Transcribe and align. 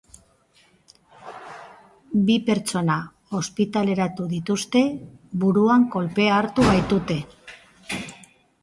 Bi 2.29 2.37
pertsona 2.47 2.95
ospitaleratu 3.41 4.27
dituzte, 4.33 4.85
buruan 5.45 5.87
kolpea 5.99 6.35
hartu 6.43 6.69
baitute. 6.73 7.23